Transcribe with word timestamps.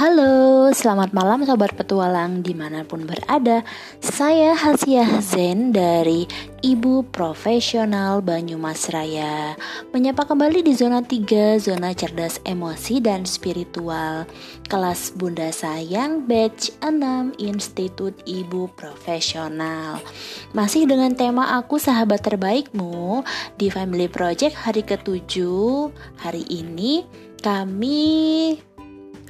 Halo, 0.00 0.72
selamat 0.72 1.12
malam 1.12 1.44
sobat 1.44 1.76
petualang 1.76 2.40
di 2.40 2.56
mana 2.56 2.88
pun 2.88 3.04
berada. 3.04 3.60
Saya 4.00 4.56
Hasiah 4.56 5.20
Zen 5.20 5.76
dari 5.76 6.24
Ibu 6.64 7.12
Profesional 7.12 8.24
Banyumas 8.24 8.88
Raya 8.88 9.60
Menyapa 9.92 10.24
kembali 10.24 10.64
di 10.64 10.72
zona 10.72 11.04
3, 11.04 11.60
zona 11.60 11.92
cerdas 11.92 12.40
emosi 12.48 13.04
dan 13.04 13.28
spiritual. 13.28 14.24
Kelas 14.72 15.12
Bunda 15.12 15.52
Sayang 15.52 16.24
batch 16.24 16.72
6 16.80 17.36
Institut 17.36 18.16
Ibu 18.24 18.72
Profesional. 18.72 20.00
Masih 20.56 20.88
dengan 20.88 21.12
tema 21.12 21.60
aku 21.60 21.76
sahabat 21.76 22.24
terbaikmu 22.24 23.20
di 23.60 23.68
Family 23.68 24.08
Project 24.08 24.64
hari 24.64 24.80
ke-7 24.80 25.44
Hari 26.24 26.48
ini 26.48 27.04
kami 27.44 28.56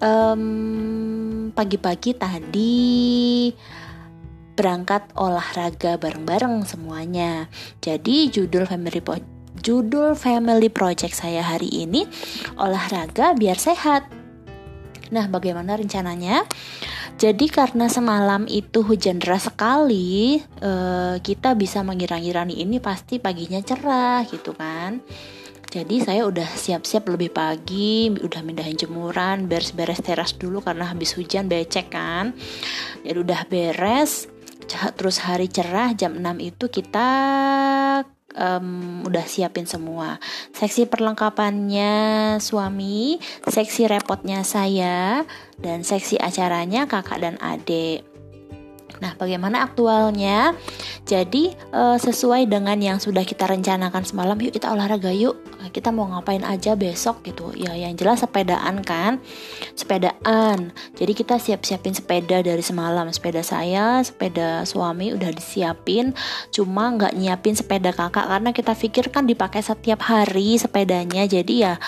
um, 0.00 1.52
pagi-pagi 1.52 2.16
tadi 2.16 2.74
berangkat 4.56 5.08
olahraga 5.16 5.96
bareng-bareng 5.96 6.68
semuanya. 6.68 7.48
Jadi 7.80 8.28
judul 8.28 8.68
family 8.68 9.00
po 9.00 9.16
judul 9.60 10.16
family 10.16 10.68
project 10.72 11.16
saya 11.16 11.44
hari 11.44 11.68
ini 11.68 12.04
olahraga 12.60 13.36
biar 13.36 13.56
sehat. 13.56 14.08
Nah, 15.10 15.26
bagaimana 15.26 15.74
rencananya? 15.74 16.46
Jadi 17.20 17.50
karena 17.50 17.90
semalam 17.90 18.46
itu 18.46 18.80
hujan 18.86 19.20
deras 19.20 19.50
sekali, 19.50 20.40
uh, 20.62 21.18
kita 21.20 21.52
bisa 21.58 21.82
mengira-ngira 21.84 22.46
ini 22.46 22.78
pasti 22.80 23.18
paginya 23.18 23.60
cerah 23.60 24.24
gitu 24.24 24.54
kan. 24.56 25.02
Jadi 25.70 26.02
saya 26.02 26.26
udah 26.26 26.50
siap-siap 26.50 27.06
lebih 27.14 27.30
pagi, 27.30 28.10
udah 28.10 28.42
mindahin 28.42 28.74
jemuran, 28.74 29.46
beres-beres 29.46 30.02
teras 30.02 30.34
dulu 30.34 30.58
karena 30.58 30.90
habis 30.90 31.14
hujan 31.14 31.46
becek 31.46 31.94
kan. 31.94 32.34
Jadi 33.06 33.14
udah 33.14 33.46
beres, 33.46 34.26
terus 34.98 35.22
hari 35.22 35.46
cerah 35.46 35.94
jam 35.94 36.18
6 36.18 36.26
itu 36.42 36.66
kita 36.66 37.08
um, 38.34 39.06
udah 39.06 39.22
siapin 39.30 39.70
semua. 39.70 40.18
Seksi 40.50 40.90
perlengkapannya 40.90 41.94
suami, 42.42 43.22
seksi 43.46 43.86
repotnya 43.86 44.42
saya, 44.42 45.22
dan 45.54 45.86
seksi 45.86 46.18
acaranya 46.18 46.90
kakak 46.90 47.22
dan 47.22 47.38
adik. 47.38 48.09
Nah, 49.00 49.16
bagaimana 49.16 49.64
aktualnya? 49.64 50.52
Jadi, 51.08 51.56
e, 51.56 51.82
sesuai 51.96 52.46
dengan 52.46 52.76
yang 52.76 53.00
sudah 53.00 53.24
kita 53.24 53.48
rencanakan 53.48 54.04
semalam, 54.04 54.36
yuk 54.38 54.52
kita 54.54 54.68
olahraga 54.68 55.08
yuk. 55.10 55.40
Kita 55.72 55.92
mau 55.92 56.08
ngapain 56.08 56.44
aja 56.44 56.76
besok 56.76 57.24
gitu. 57.24 57.52
Ya, 57.56 57.72
yang 57.76 57.96
jelas 57.96 58.20
sepedaan 58.20 58.84
kan. 58.84 59.20
Sepedaan. 59.72 60.72
Jadi 60.96 61.12
kita 61.16 61.40
siap-siapin 61.40 61.96
sepeda 61.96 62.44
dari 62.44 62.60
semalam. 62.60 63.08
Sepeda 63.12 63.40
saya, 63.40 64.00
sepeda 64.04 64.64
suami 64.68 65.16
udah 65.16 65.32
disiapin. 65.32 66.12
Cuma 66.52 66.92
nggak 66.92 67.16
nyiapin 67.16 67.56
sepeda 67.56 67.92
kakak 67.92 68.28
karena 68.28 68.50
kita 68.52 68.72
pikir 68.76 69.12
kan 69.12 69.24
dipakai 69.24 69.64
setiap 69.64 70.04
hari 70.04 70.60
sepedanya. 70.60 71.24
Jadi 71.24 71.54
ya 71.64 71.80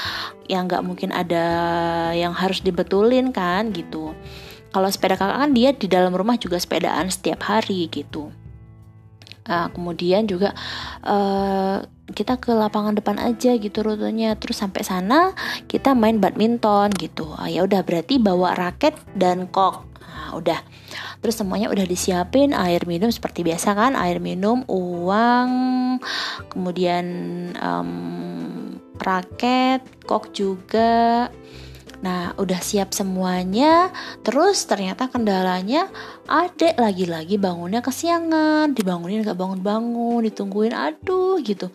yang 0.50 0.68
nggak 0.68 0.84
mungkin 0.84 1.10
ada 1.14 1.44
yang 2.12 2.36
harus 2.36 2.60
dibetulin 2.60 3.32
kan 3.32 3.72
gitu 3.72 4.12
kalau 4.72 4.88
sepeda 4.88 5.20
kakak 5.20 5.38
kan 5.38 5.52
dia 5.52 5.70
di 5.76 5.86
dalam 5.86 6.16
rumah 6.16 6.40
juga 6.40 6.56
sepedaan 6.56 7.12
setiap 7.12 7.44
hari 7.44 7.86
gitu. 7.92 8.32
Nah, 9.42 9.68
kemudian 9.74 10.30
juga 10.30 10.54
uh, 11.02 11.82
kita 12.12 12.38
ke 12.38 12.54
lapangan 12.54 12.94
depan 12.94 13.18
aja 13.18 13.58
gitu 13.58 13.82
rutenya. 13.82 14.38
Terus 14.38 14.62
sampai 14.62 14.82
sana 14.86 15.34
kita 15.66 15.92
main 15.98 16.22
badminton 16.22 16.94
gitu. 16.96 17.34
Ah, 17.34 17.50
ya 17.50 17.66
udah 17.66 17.82
berarti 17.82 18.22
bawa 18.22 18.54
raket 18.54 18.94
dan 19.18 19.50
kok. 19.50 19.84
Nah, 19.98 20.38
udah. 20.38 20.60
Terus 21.22 21.38
semuanya 21.38 21.70
udah 21.70 21.86
disiapin 21.86 22.54
air 22.54 22.82
minum 22.86 23.10
seperti 23.10 23.42
biasa 23.46 23.74
kan? 23.74 23.92
Air 23.94 24.18
minum 24.18 24.66
uang 24.66 25.50
kemudian 26.50 27.06
um, 27.58 27.90
raket 28.98 29.82
kok 30.06 30.30
juga 30.34 31.30
Nah, 32.02 32.34
udah 32.34 32.58
siap 32.58 32.90
semuanya, 32.90 33.94
terus 34.26 34.66
ternyata 34.66 35.06
kendalanya 35.06 35.86
adek 36.26 36.74
lagi-lagi 36.74 37.38
bangunnya 37.38 37.78
kesiangan, 37.78 38.74
dibangunin 38.74 39.22
gak 39.22 39.38
bangun-bangun, 39.38 40.26
ditungguin 40.26 40.74
aduh 40.74 41.38
gitu. 41.46 41.70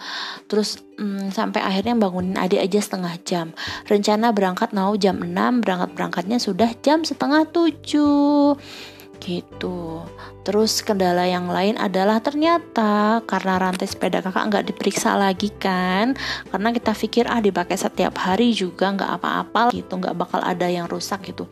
Terus 0.51 0.83
hmm, 0.99 1.31
sampai 1.31 1.63
akhirnya 1.63 1.95
bangunin 1.95 2.35
adik 2.35 2.59
aja 2.59 2.79
setengah 2.83 3.15
jam. 3.23 3.47
Rencana 3.87 4.35
berangkat 4.35 4.75
mau 4.75 4.91
jam 4.99 5.15
6, 5.15 5.63
berangkat-berangkatnya 5.63 6.43
sudah 6.43 6.75
jam 6.83 7.07
setengah 7.07 7.47
7 7.47 8.96
gitu. 9.19 10.03
Terus 10.47 10.79
kendala 10.79 11.27
yang 11.27 11.51
lain 11.51 11.75
adalah 11.75 12.23
ternyata 12.23 13.19
karena 13.27 13.59
rantai 13.59 13.87
sepeda 13.89 14.23
kakak 14.23 14.47
nggak 14.47 14.65
diperiksa 14.73 15.17
lagi 15.19 15.51
kan, 15.57 16.15
karena 16.49 16.69
kita 16.71 16.91
pikir 16.95 17.25
ah 17.27 17.43
dipakai 17.43 17.75
setiap 17.75 18.15
hari 18.21 18.55
juga 18.55 18.93
nggak 18.95 19.11
apa-apa 19.19 19.75
gitu, 19.75 19.99
nggak 19.99 20.15
bakal 20.15 20.39
ada 20.39 20.65
yang 20.69 20.87
rusak 20.87 21.27
gitu. 21.27 21.49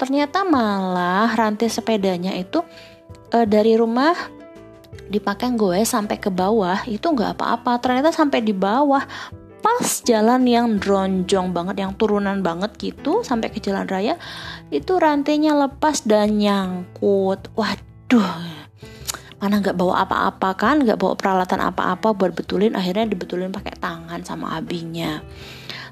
Ternyata 0.00 0.42
malah 0.48 1.30
rantai 1.36 1.68
sepedanya 1.68 2.32
itu 2.32 2.64
e, 3.30 3.44
dari 3.44 3.76
rumah 3.76 4.16
dipakai 5.12 5.52
gue 5.52 5.84
sampai 5.84 6.16
ke 6.16 6.32
bawah 6.32 6.80
itu 6.88 7.04
nggak 7.04 7.36
apa-apa 7.36 7.80
ternyata 7.80 8.08
sampai 8.12 8.40
di 8.40 8.56
bawah 8.56 9.04
pas 9.62 9.86
jalan 10.02 10.42
yang 10.42 10.76
dronjong 10.76 11.54
banget 11.54 11.86
yang 11.86 11.92
turunan 11.94 12.42
banget 12.42 12.74
gitu 12.80 13.22
sampai 13.22 13.48
ke 13.48 13.62
jalan 13.62 13.86
raya 13.86 14.18
itu 14.72 14.96
rantainya 14.96 15.52
lepas 15.52 16.02
dan 16.08 16.40
nyangkut. 16.40 17.52
Waduh. 17.52 18.64
Mana 19.36 19.60
nggak 19.60 19.76
bawa 19.76 20.08
apa-apa 20.08 20.56
kan? 20.56 20.80
Nggak 20.80 20.96
bawa 20.96 21.14
peralatan 21.14 21.60
apa-apa 21.60 22.16
buat 22.16 22.32
betulin. 22.32 22.72
Akhirnya 22.72 23.04
dibetulin 23.04 23.52
pakai 23.52 23.76
tangan 23.76 24.24
sama 24.24 24.56
abinya. 24.56 25.20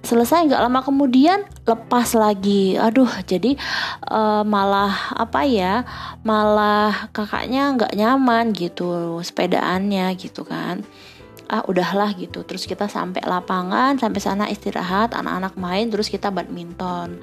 Selesai 0.00 0.48
nggak 0.48 0.64
lama 0.64 0.80
kemudian 0.80 1.44
lepas 1.68 2.16
lagi. 2.16 2.80
Aduh 2.80 3.10
jadi 3.28 3.60
uh, 4.08 4.40
malah 4.48 5.12
apa 5.12 5.44
ya 5.44 5.84
malah 6.24 7.12
kakaknya 7.12 7.76
nggak 7.76 7.92
nyaman 7.92 8.56
gitu 8.56 9.20
sepedaannya 9.20 10.16
gitu 10.16 10.48
kan 10.48 10.88
ah 11.50 11.66
udahlah 11.66 12.14
gitu. 12.14 12.46
Terus 12.46 12.64
kita 12.64 12.86
sampai 12.86 13.26
lapangan 13.26 13.98
sampai 13.98 14.20
sana 14.22 14.46
istirahat 14.46 15.10
anak-anak 15.12 15.58
main 15.58 15.90
terus 15.90 16.06
kita 16.06 16.30
badminton. 16.30 17.18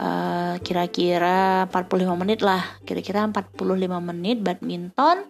Eh, 0.00 0.54
kira-kira 0.64 1.68
45 1.68 2.16
menit 2.16 2.40
lah. 2.40 2.64
Kira-kira 2.88 3.28
45 3.28 4.00
menit 4.00 4.40
badminton. 4.40 5.28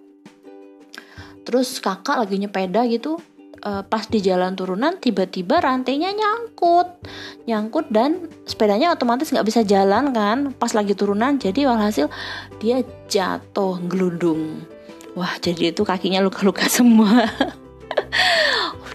Terus 1.42 1.82
kakak 1.82 2.22
lagi 2.22 2.38
nyepeda 2.38 2.86
gitu. 2.86 3.19
Uh, 3.60 3.84
pas 3.84 4.08
di 4.08 4.24
jalan 4.24 4.56
turunan 4.56 4.96
tiba-tiba 4.96 5.60
rantainya 5.60 6.16
nyangkut. 6.16 6.96
Nyangkut 7.44 7.92
dan 7.92 8.32
sepedanya 8.48 8.88
otomatis 8.88 9.28
nggak 9.28 9.44
bisa 9.44 9.60
jalan 9.69 10.16
kan. 10.16 10.56
Pas 10.56 10.72
lagi 10.72 10.96
turunan 10.96 11.36
jadi 11.36 11.69
walhasil 11.69 12.08
dia 12.56 12.80
jatuh 13.12 13.76
gelundung 13.84 14.64
wah 15.14 15.36
jadi 15.42 15.74
itu 15.74 15.82
kakinya 15.82 16.22
luka-luka 16.22 16.66
semua 16.80 17.26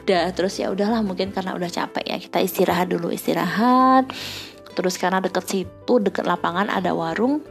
udah 0.06 0.30
terus 0.38 0.62
ya 0.62 0.70
udahlah 0.70 1.02
mungkin 1.02 1.34
karena 1.34 1.58
udah 1.58 1.66
capek 1.66 2.06
ya 2.06 2.22
kita 2.22 2.38
istirahat 2.38 2.94
dulu 2.94 3.10
istirahat. 3.10 4.06
Terus 4.78 5.02
karena 5.02 5.18
deket 5.18 5.50
situ 5.50 5.94
deket 5.98 6.30
lapangan 6.30 6.70
ada 6.70 6.94
warung 6.94 7.42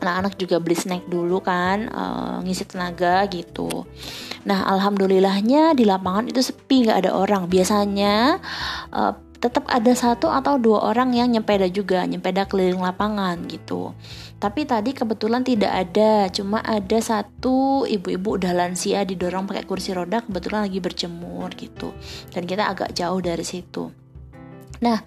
anak-anak 0.00 0.38
juga 0.40 0.56
beli 0.62 0.76
snack 0.78 1.04
dulu 1.12 1.44
kan 1.44 1.92
uh, 1.92 2.40
ngisi 2.40 2.64
tenaga 2.64 3.28
gitu. 3.28 3.84
Nah 4.48 4.64
alhamdulillahnya 4.64 5.76
di 5.76 5.84
lapangan 5.84 6.32
itu 6.32 6.40
sepi 6.40 6.88
nggak 6.88 7.04
ada 7.04 7.12
orang. 7.12 7.52
Biasanya 7.52 8.40
uh, 8.88 9.12
tetap 9.38 9.70
ada 9.70 9.94
satu 9.94 10.26
atau 10.30 10.58
dua 10.58 10.90
orang 10.90 11.14
yang 11.14 11.30
nyempeda 11.30 11.70
juga 11.70 12.02
nyempeda 12.02 12.50
keliling 12.50 12.82
lapangan 12.82 13.38
gitu. 13.46 13.94
Tapi 14.38 14.66
tadi 14.66 14.90
kebetulan 14.94 15.46
tidak 15.46 15.70
ada 15.70 16.26
cuma 16.30 16.58
ada 16.62 16.98
satu 16.98 17.86
ibu-ibu 17.86 18.38
udah 18.38 18.50
lansia 18.54 19.06
didorong 19.06 19.46
pakai 19.46 19.66
kursi 19.66 19.94
roda 19.94 20.22
kebetulan 20.26 20.66
lagi 20.66 20.82
berjemur 20.82 21.50
gitu. 21.54 21.94
Dan 22.34 22.50
kita 22.50 22.66
agak 22.66 22.94
jauh 22.98 23.22
dari 23.22 23.46
situ 23.46 24.07
Nah, 24.78 25.02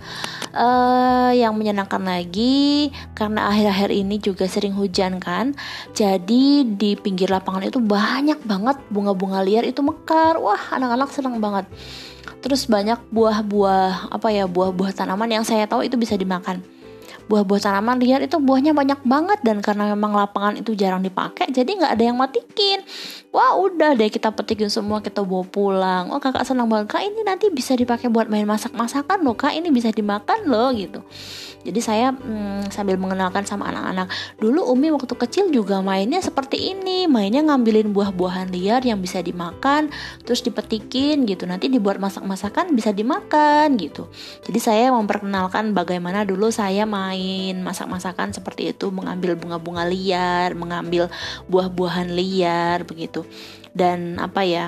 uh, 0.52 1.32
yang 1.32 1.56
menyenangkan 1.56 2.04
lagi 2.04 2.92
karena 3.16 3.48
akhir-akhir 3.48 3.90
ini 3.96 4.20
juga 4.20 4.46
sering 4.52 4.76
hujan 4.76 5.24
kan, 5.24 5.56
jadi 5.96 6.68
di 6.68 7.00
pinggir 7.00 7.32
lapangan 7.32 7.68
itu 7.68 7.80
banyak 7.80 8.40
banget 8.44 8.78
bunga-bunga 8.92 9.40
liar 9.44 9.64
itu 9.64 9.80
mekar. 9.80 10.36
Wah, 10.40 10.60
anak-anak 10.76 11.10
senang 11.16 11.40
banget. 11.40 11.66
Terus 12.42 12.66
banyak 12.66 13.00
buah-buah 13.14 14.12
apa 14.12 14.28
ya 14.34 14.50
buah-buah 14.50 14.92
tanaman 14.98 15.30
yang 15.30 15.46
saya 15.46 15.70
tahu 15.70 15.86
itu 15.86 15.96
bisa 15.96 16.18
dimakan. 16.18 16.60
Buah-buah 17.30 17.62
tanaman 17.64 18.02
liar 18.02 18.20
itu 18.26 18.42
buahnya 18.42 18.76
banyak 18.76 19.08
banget 19.08 19.40
dan 19.46 19.64
karena 19.64 19.94
memang 19.96 20.12
lapangan 20.12 20.60
itu 20.60 20.76
jarang 20.76 21.00
dipakai 21.00 21.48
jadi 21.54 21.70
nggak 21.80 21.94
ada 21.96 22.04
yang 22.12 22.18
matikin 22.20 22.84
wah 23.32 23.56
udah 23.56 23.96
deh 23.96 24.12
kita 24.12 24.28
petikin 24.36 24.68
semua 24.68 25.00
kita 25.00 25.24
bawa 25.24 25.48
pulang. 25.48 26.12
Oh 26.12 26.20
kakak 26.20 26.44
senang 26.44 26.68
banget. 26.68 26.92
Kak 26.92 27.04
ini 27.04 27.24
nanti 27.24 27.48
bisa 27.48 27.74
dipakai 27.80 28.12
buat 28.12 28.28
main 28.28 28.44
masak-masakan 28.44 29.24
loh 29.24 29.40
kak. 29.40 29.56
Ini 29.56 29.72
bisa 29.72 29.90
dimakan 29.90 30.52
loh 30.52 30.70
gitu. 30.76 31.00
Jadi 31.62 31.80
saya 31.80 32.12
hmm, 32.12 32.74
sambil 32.74 33.00
mengenalkan 33.00 33.48
sama 33.48 33.72
anak-anak. 33.72 34.12
Dulu 34.42 34.68
Umi 34.74 34.92
waktu 34.92 35.16
kecil 35.16 35.48
juga 35.54 35.80
mainnya 35.80 36.20
seperti 36.20 36.76
ini. 36.76 37.08
Mainnya 37.08 37.40
ngambilin 37.48 37.96
buah-buahan 37.96 38.52
liar 38.52 38.84
yang 38.84 39.00
bisa 39.00 39.24
dimakan 39.24 39.88
terus 40.28 40.44
dipetikin 40.44 41.24
gitu. 41.24 41.48
Nanti 41.48 41.72
dibuat 41.72 42.04
masak-masakan 42.04 42.76
bisa 42.76 42.92
dimakan 42.92 43.80
gitu. 43.80 44.12
Jadi 44.44 44.60
saya 44.60 44.92
memperkenalkan 44.92 45.72
bagaimana 45.72 46.28
dulu 46.28 46.52
saya 46.52 46.84
main 46.84 47.64
masak-masakan 47.64 48.36
seperti 48.36 48.76
itu. 48.76 48.92
Mengambil 48.92 49.40
bunga-bunga 49.40 49.88
liar 49.88 50.52
mengambil 50.52 51.08
buah-buahan 51.48 52.12
liar 52.12 52.84
begitu 52.84 53.21
dan 53.72 54.20
apa 54.20 54.42
ya 54.44 54.66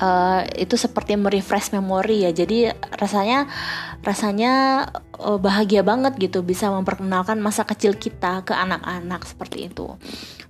uh, 0.00 0.42
itu 0.54 0.74
seperti 0.78 1.18
merefresh 1.18 1.74
memori 1.74 2.24
ya. 2.28 2.32
Jadi 2.32 2.70
rasanya 2.96 3.50
rasanya 4.00 4.86
uh, 5.20 5.38
bahagia 5.38 5.84
banget 5.84 6.16
gitu 6.16 6.40
bisa 6.40 6.72
memperkenalkan 6.72 7.38
masa 7.38 7.68
kecil 7.68 7.94
kita 7.94 8.42
ke 8.42 8.56
anak-anak 8.56 9.22
seperti 9.28 9.68
itu. 9.68 9.94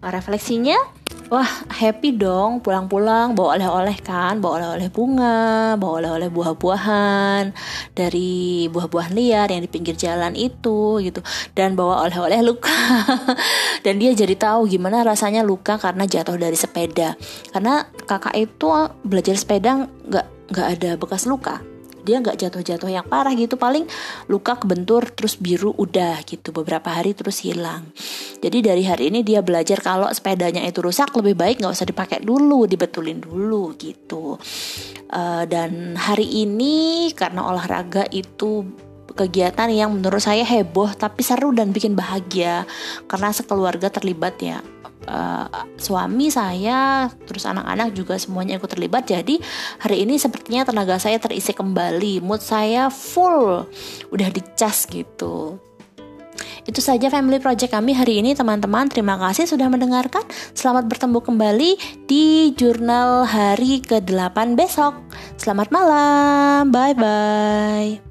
Refleksinya 0.00 0.80
Wah 1.28 1.46
happy 1.68 2.16
dong 2.16 2.64
pulang-pulang 2.64 3.36
bawa 3.36 3.60
oleh-oleh 3.60 4.00
kan 4.00 4.40
Bawa 4.40 4.56
oleh-oleh 4.56 4.88
bunga 4.88 5.76
Bawa 5.76 6.00
oleh-oleh 6.00 6.32
buah-buahan 6.32 7.52
Dari 7.92 8.64
buah-buahan 8.72 9.12
liar 9.12 9.52
yang 9.52 9.60
di 9.60 9.68
pinggir 9.68 9.92
jalan 10.00 10.32
itu 10.32 11.04
gitu. 11.04 11.20
Dan 11.52 11.76
bawa 11.76 12.08
oleh-oleh 12.08 12.40
luka. 12.40 12.72
Dan 13.84 14.00
dia 14.00 14.16
jadi 14.16 14.32
tahu 14.40 14.72
gimana 14.72 15.04
rasanya 15.04 15.44
luka 15.44 15.76
karena 15.76 16.08
jatuh 16.08 16.40
dari 16.40 16.56
sepeda. 16.56 17.20
Karena 17.52 17.84
kakak 18.08 18.34
itu 18.40 18.66
belajar 19.04 19.36
sepeda 19.36 19.84
nggak 19.84 20.26
nggak 20.50 20.66
ada 20.66 20.90
bekas 20.98 21.28
luka 21.28 21.69
dia 22.02 22.20
nggak 22.20 22.36
jatuh-jatuh 22.40 22.90
yang 22.90 23.06
parah 23.06 23.32
gitu 23.36 23.54
paling 23.56 23.86
luka 24.28 24.56
kebentur 24.58 25.08
terus 25.12 25.36
biru 25.36 25.72
udah 25.76 26.20
gitu. 26.24 26.50
Beberapa 26.50 26.90
hari 26.92 27.14
terus 27.14 27.40
hilang. 27.44 27.88
Jadi 28.40 28.58
dari 28.64 28.82
hari 28.84 29.12
ini 29.12 29.20
dia 29.20 29.44
belajar 29.44 29.80
kalau 29.84 30.08
sepedanya 30.10 30.64
itu 30.64 30.80
rusak 30.80 31.12
lebih 31.16 31.36
baik 31.36 31.56
nggak 31.60 31.74
usah 31.76 31.88
dipakai 31.88 32.24
dulu 32.24 32.64
dibetulin 32.64 33.20
dulu 33.20 33.76
gitu. 33.76 34.40
Uh, 35.10 35.44
dan 35.48 35.98
hari 35.98 36.46
ini 36.46 37.10
karena 37.12 37.46
olahraga 37.50 38.06
itu 38.14 38.64
kegiatan 39.14 39.68
yang 39.70 39.90
menurut 39.94 40.22
saya 40.22 40.42
heboh 40.46 40.92
tapi 40.94 41.22
seru 41.22 41.50
dan 41.54 41.70
bikin 41.74 41.94
bahagia. 41.94 42.66
Karena 43.06 43.30
sekeluarga 43.34 43.90
terlibat 43.90 44.36
ya. 44.42 44.60
Uh, 45.00 45.48
suami 45.80 46.28
saya 46.28 47.08
terus 47.24 47.48
anak-anak 47.48 47.96
juga 47.96 48.20
semuanya 48.20 48.60
ikut 48.60 48.70
terlibat. 48.70 49.08
Jadi 49.08 49.40
hari 49.80 50.04
ini 50.04 50.20
sepertinya 50.20 50.62
tenaga 50.68 51.00
saya 51.00 51.16
terisi 51.16 51.56
kembali. 51.56 52.20
Mood 52.20 52.44
saya 52.44 52.92
full. 52.92 53.66
Udah 54.12 54.28
dicas 54.28 54.84
gitu. 54.86 55.58
Itu 56.68 56.80
saja 56.84 57.08
family 57.08 57.40
project 57.40 57.72
kami 57.72 57.96
hari 57.96 58.20
ini 58.20 58.36
teman-teman. 58.36 58.86
Terima 58.92 59.16
kasih 59.16 59.48
sudah 59.48 59.66
mendengarkan. 59.66 60.24
Selamat 60.52 60.86
bertemu 60.86 61.18
kembali 61.24 61.70
di 62.04 62.52
jurnal 62.54 63.24
hari 63.24 63.80
ke-8 63.80 64.54
besok. 64.54 64.94
Selamat 65.40 65.72
malam. 65.72 66.68
Bye 66.68 66.94
bye 66.94 68.09